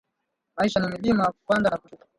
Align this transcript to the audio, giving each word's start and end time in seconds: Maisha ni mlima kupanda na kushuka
Maisha 0.57 0.79
ni 0.79 0.87
mlima 0.87 1.31
kupanda 1.31 1.69
na 1.69 1.77
kushuka 1.77 2.05